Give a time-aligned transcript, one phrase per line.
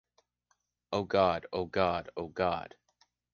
[0.91, 2.73] Oh god, oh god, oh god!